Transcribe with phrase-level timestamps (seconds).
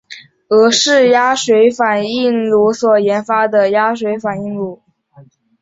[0.47, 4.81] 俄式压水反应炉所研发的压水反应炉。